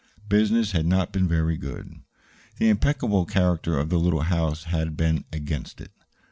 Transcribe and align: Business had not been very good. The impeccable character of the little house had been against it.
Business 0.27 0.71
had 0.71 0.87
not 0.87 1.11
been 1.11 1.27
very 1.27 1.57
good. 1.57 2.01
The 2.57 2.69
impeccable 2.69 3.23
character 3.27 3.77
of 3.77 3.89
the 3.89 3.99
little 3.99 4.21
house 4.21 4.63
had 4.63 4.97
been 4.97 5.25
against 5.31 5.79
it. 5.79 5.91